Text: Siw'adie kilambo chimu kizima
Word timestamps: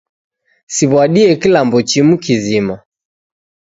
Siw'adie 0.75 1.35
kilambo 1.41 1.77
chimu 1.89 2.15
kizima 2.23 2.75